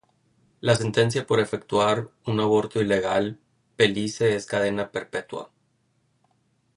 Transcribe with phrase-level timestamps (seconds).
[0.61, 3.37] La sentencia por efectuar una aborto ilegal
[3.77, 5.51] Belice es cadena perpetua.